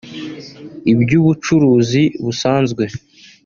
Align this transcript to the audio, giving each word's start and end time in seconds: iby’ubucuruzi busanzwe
iby’ubucuruzi 0.91 2.03
busanzwe 2.23 2.83